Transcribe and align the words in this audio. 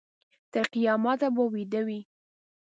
تر 0.51 0.65
قیامته 0.73 1.27
به 1.35 1.43
ویده 1.53 1.81
وي. 1.87 1.99